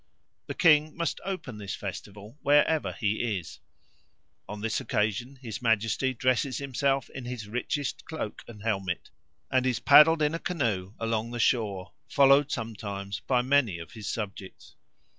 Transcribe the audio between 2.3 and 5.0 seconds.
wherever he is. On this